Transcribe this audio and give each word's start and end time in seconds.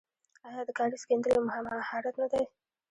آیا 0.47 0.61
د 0.65 0.69
کاریز 0.77 1.03
کیندل 1.07 1.29
یو 1.35 1.41
مهارت 1.77 2.15
نه 2.21 2.27
دی؟ 2.31 2.43